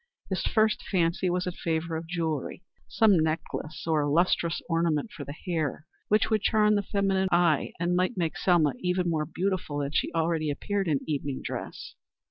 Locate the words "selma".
8.35-8.73